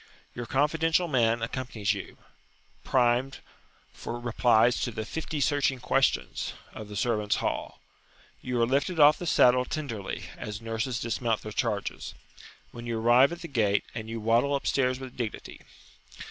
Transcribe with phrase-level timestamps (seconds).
[0.33, 2.17] Your confidential man accompanies you,
[2.83, 3.37] primed
[3.93, 7.79] for replies to the "fifty searching questions" of the "servants' hall."
[8.41, 12.15] You are lifted off the saddle tenderly, as nurses dismount their charges,
[12.71, 15.61] when you arrive at the gate; and you waddle upstairs with dignity.